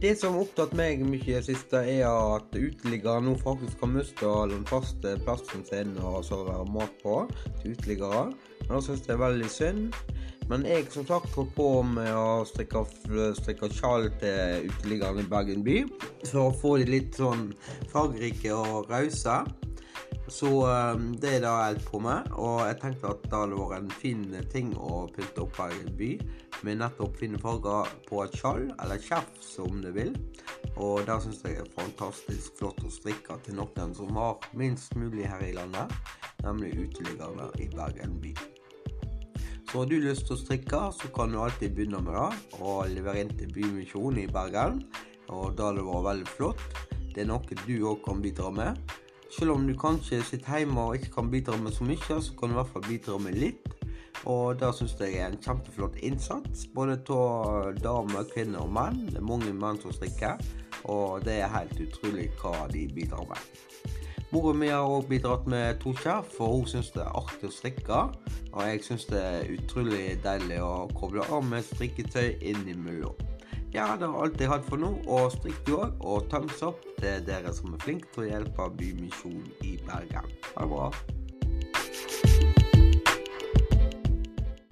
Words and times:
Det 0.00 0.14
som 0.16 0.32
har 0.32 0.46
opptatt 0.46 0.70
meg 0.72 1.02
mye 1.04 1.20
i 1.20 1.34
det 1.34 1.42
siste, 1.44 1.76
er 1.76 2.06
at 2.08 2.54
uteliggere 2.56 3.20
nå 3.20 3.34
faktisk 3.42 3.82
har 3.84 3.90
mista 3.92 4.30
den 4.48 4.62
faste 4.64 5.12
plassen 5.26 5.60
sin 5.68 5.90
å 6.00 6.22
servere 6.24 6.64
mat 6.72 6.94
på 7.02 7.18
til 7.60 7.74
uteliggere. 7.74 8.30
Men 8.62 8.72
det 8.72 8.80
syns 8.86 9.04
jeg 9.04 9.18
er 9.18 9.20
veldig 9.20 9.50
synd. 9.52 9.98
Men 10.48 10.64
jeg 10.64 10.88
som 10.94 11.04
sagt 11.04 11.36
holdt 11.36 11.52
på 11.52 11.68
med 11.84 12.08
å 12.16 12.46
strikke, 12.48 12.86
strikke 13.42 13.68
til 13.76 14.70
uteliggerne 14.72 15.20
i 15.20 15.28
Bergen 15.36 15.60
by. 15.68 15.82
For 16.24 16.46
å 16.46 16.56
få 16.62 16.78
de 16.80 16.88
litt 16.88 17.20
sånn 17.20 17.50
fargerike 17.92 18.56
og 18.56 18.88
rause. 18.88 19.36
Så 20.30 20.50
um, 20.62 21.08
det 21.18 21.30
er 21.36 21.40
det 21.42 21.48
jeg 21.50 21.64
holder 21.64 21.86
på 21.88 22.00
med. 22.04 22.28
Og 22.38 22.60
jeg 22.68 22.78
tenkte 22.82 23.10
at 23.10 23.24
det 23.26 23.34
hadde 23.34 23.58
vært 23.58 23.80
en 23.80 23.96
fin 24.02 24.22
ting 24.52 24.70
å 24.78 25.02
pynte 25.10 25.42
opp 25.42 25.58
her 25.58 25.74
i 25.74 25.82
en 25.82 25.96
by 25.98 26.10
med 26.66 26.80
nettopp 26.82 27.16
fine 27.18 27.40
farger 27.40 27.90
på 28.06 28.22
et 28.24 28.36
skjold, 28.36 28.70
eller 28.82 29.00
skjerf 29.02 29.40
som 29.42 29.80
du 29.82 29.90
vil. 29.96 30.12
Og 30.76 31.02
det 31.08 31.16
syns 31.24 31.42
jeg 31.46 31.58
er 31.58 31.74
fantastisk 31.74 32.60
flott 32.60 32.80
å 32.84 32.92
strikke 32.92 33.38
til 33.44 33.58
noen 33.58 33.94
som 33.96 34.14
har 34.18 34.50
minst 34.56 34.94
mulig 35.00 35.26
her 35.28 35.42
i 35.46 35.54
landet, 35.56 35.92
nemlig 36.44 36.74
uteliggerne 36.84 37.50
i 37.58 37.68
Bergen 37.74 38.18
by. 38.22 38.34
Så 39.70 39.82
har 39.82 39.90
du 39.90 39.98
lyst 40.02 40.26
til 40.26 40.34
å 40.36 40.40
strikke, 40.40 40.78
så 40.94 41.10
kan 41.14 41.32
du 41.32 41.40
alltid 41.40 41.74
begynne 41.76 42.00
med 42.02 42.16
det 42.16 42.60
og 42.60 42.88
levere 42.90 43.24
inn 43.24 43.36
til 43.38 43.52
Bymisjonen 43.54 44.24
i 44.24 44.30
Bergen. 44.30 44.80
Og 45.30 45.54
da 45.58 45.70
det 45.74 45.84
vært 45.86 46.08
veldig 46.08 46.32
flott. 46.32 46.64
Det 47.14 47.22
er 47.22 47.30
noe 47.30 47.62
du 47.66 47.76
òg 47.86 48.02
kan 48.02 48.22
bidra 48.22 48.50
med. 48.54 48.80
Selv 49.30 49.54
om 49.54 49.66
du 49.66 49.76
kanskje 49.78 50.18
sitter 50.26 50.58
hjemme 50.58 50.82
og 50.88 50.96
ikke 50.98 51.12
kan 51.14 51.30
bidra 51.30 51.56
med 51.56 51.72
så 51.72 51.86
mye, 51.86 52.16
så 52.22 52.34
kan 52.34 52.50
du 52.50 52.56
i 52.56 52.58
hvert 52.58 52.72
fall 52.72 52.88
bidra 52.88 53.18
med 53.22 53.38
litt. 53.38 53.68
Og 54.28 54.58
det 54.60 54.72
syns 54.76 54.96
jeg 55.00 55.20
er 55.22 55.30
en 55.30 55.38
kjempeflott 55.40 56.00
innsats, 56.04 56.66
både 56.74 56.98
av 57.14 57.70
damer, 57.80 58.26
kvinner 58.34 58.66
og 58.66 58.74
menn. 58.74 59.06
Det 59.08 59.20
er 59.22 59.28
mange 59.30 59.54
menn 59.54 59.78
som 59.80 59.94
strikker, 59.94 60.42
og 60.90 61.24
det 61.24 61.38
er 61.40 61.54
helt 61.54 61.78
utrolig 61.86 62.28
hva 62.42 62.66
de 62.74 62.84
bidrar 62.90 63.24
med. 63.30 63.48
Mora 64.30 64.52
mi 64.54 64.68
har 64.70 64.86
òg 64.86 65.08
bidratt 65.10 65.46
med 65.50 65.80
to 65.82 65.94
skjerf, 65.96 66.28
for 66.36 66.58
hun 66.58 66.68
syns 66.70 66.92
det 66.94 67.02
er 67.06 67.16
artig 67.22 67.48
å 67.48 67.54
strikke. 67.54 68.04
Og 68.50 68.62
jeg 68.66 68.84
syns 68.86 69.08
det 69.10 69.24
er 69.24 69.50
utrolig 69.56 70.04
deilig 70.26 70.60
å 70.62 70.88
koble 70.98 71.26
av 71.30 71.46
med 71.46 71.66
strikketøy 71.70 72.36
innimellom. 72.52 73.29
Ja, 73.70 73.96
det 73.96 74.08
var 74.10 74.24
alt 74.24 74.40
jeg 74.40 74.50
hadde 74.50 74.66
for 74.66 74.82
nå, 74.82 74.90
og 75.06 75.30
strikk 75.36 75.60
du 75.68 75.76
òg. 75.78 75.94
Og 76.02 76.26
thumbs 76.32 76.58
up 76.66 76.82
til 76.98 77.22
dere 77.28 77.54
som 77.54 77.76
er 77.76 77.86
flinke 77.86 78.10
til 78.10 78.26
å 78.26 78.28
hjelpe 78.32 78.68
Bymisjonen 78.80 79.46
i 79.62 79.76
Bergen. 79.86 80.26
Ha 80.56 80.66
det 80.66 80.70
bra. 80.74 80.90